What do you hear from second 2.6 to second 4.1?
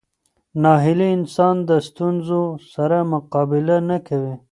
سره مقابله نه